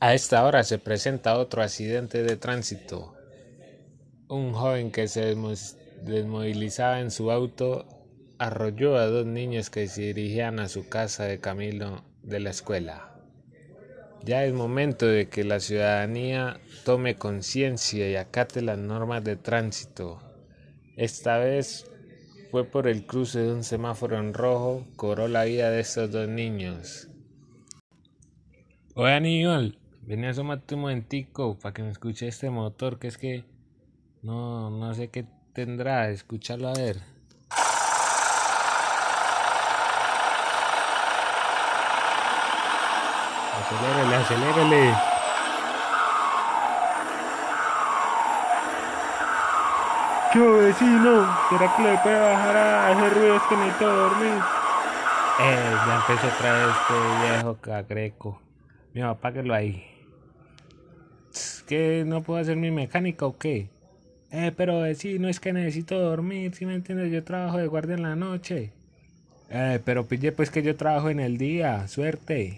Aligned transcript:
A 0.00 0.14
esta 0.14 0.44
hora 0.44 0.62
se 0.62 0.78
presenta 0.78 1.36
otro 1.38 1.60
accidente 1.60 2.22
de 2.22 2.36
tránsito. 2.36 3.16
Un 4.28 4.52
joven 4.52 4.92
que 4.92 5.08
se 5.08 5.34
desmovilizaba 6.04 7.00
en 7.00 7.10
su 7.10 7.32
auto 7.32 7.84
arrolló 8.38 8.96
a 8.96 9.06
dos 9.06 9.26
niños 9.26 9.70
que 9.70 9.88
se 9.88 10.02
dirigían 10.02 10.60
a 10.60 10.68
su 10.68 10.88
casa 10.88 11.24
de 11.24 11.40
camino 11.40 12.04
de 12.22 12.38
la 12.38 12.50
escuela. 12.50 13.12
Ya 14.22 14.44
es 14.44 14.52
momento 14.52 15.04
de 15.04 15.28
que 15.28 15.42
la 15.42 15.58
ciudadanía 15.58 16.60
tome 16.84 17.16
conciencia 17.16 18.08
y 18.08 18.14
acate 18.14 18.62
las 18.62 18.78
normas 18.78 19.24
de 19.24 19.34
tránsito. 19.34 20.20
Esta 20.96 21.38
vez 21.38 21.90
fue 22.52 22.64
por 22.64 22.86
el 22.86 23.04
cruce 23.04 23.40
de 23.40 23.52
un 23.52 23.64
semáforo 23.64 24.16
en 24.16 24.32
rojo, 24.32 24.86
cobró 24.94 25.26
la 25.26 25.42
vida 25.42 25.70
de 25.70 25.80
estos 25.80 26.12
dos 26.12 26.28
niños. 26.28 27.08
Oye 28.94 29.12
Aníbal, 29.12 29.78
Venía 30.08 30.28
a 30.28 30.30
asomarte 30.30 30.74
un 30.74 30.80
momentico 30.80 31.58
para 31.58 31.74
que 31.74 31.82
me 31.82 31.90
escuche 31.90 32.26
este 32.28 32.48
motor, 32.48 32.98
que 32.98 33.08
es 33.08 33.18
que 33.18 33.44
no, 34.22 34.70
no 34.70 34.94
sé 34.94 35.10
qué 35.10 35.26
tendrá. 35.52 36.08
Escúchalo 36.08 36.68
a 36.68 36.72
ver. 36.72 36.96
Acelérele, 43.60 44.16
acelérele. 44.16 44.94
¿Qué 50.32 50.38
vecino? 50.38 51.36
¿Será 51.50 51.76
que 51.76 51.82
le 51.82 51.98
puede 51.98 52.18
bajar 52.18 52.56
a 52.56 52.92
ese 52.92 53.10
ruido? 53.10 53.36
Es 53.36 53.42
que 53.42 53.56
necesito 53.58 53.94
dormir. 53.94 54.42
Eh, 55.40 55.76
ya 55.86 55.96
empezó 55.96 56.34
otra 56.34 56.52
vez 56.54 56.76
este 56.80 57.28
viejo 57.28 57.58
cagreco. 57.60 58.40
Mi 58.94 59.02
papá 59.02 59.34
que 59.34 59.42
lo 59.42 59.52
hay 59.52 59.97
que 61.68 62.02
no 62.06 62.22
puedo 62.22 62.40
hacer 62.40 62.56
mi 62.56 62.70
mecánica 62.72 63.26
o 63.26 63.38
qué? 63.38 63.68
Eh, 64.32 64.52
pero 64.56 64.84
eh, 64.84 64.94
sí, 64.94 65.18
no 65.18 65.28
es 65.28 65.38
que 65.38 65.52
necesito 65.52 65.98
dormir, 66.00 66.54
si 66.54 66.66
me 66.66 66.74
entiendes, 66.74 67.12
yo 67.12 67.22
trabajo 67.22 67.58
de 67.58 67.66
guardia 67.66 67.94
en 67.94 68.02
la 68.02 68.16
noche. 68.16 68.72
Eh, 69.50 69.78
pero 69.84 70.06
pille 70.06 70.32
pues 70.32 70.50
que 70.50 70.62
yo 70.62 70.76
trabajo 70.76 71.10
en 71.10 71.20
el 71.20 71.38
día, 71.38 71.86
suerte. 71.86 72.46